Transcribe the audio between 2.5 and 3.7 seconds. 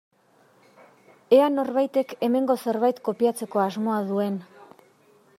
zerbait kopiatzeko